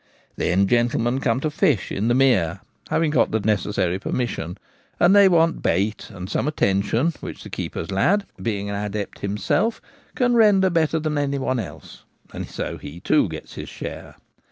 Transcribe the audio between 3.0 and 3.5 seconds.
got the